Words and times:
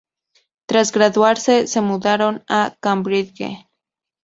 Tras 0.65 0.91
graduarse 0.93 1.67
se 1.67 1.79
mudaron 1.79 2.43
a 2.49 2.75
Cambridge. 2.79 3.63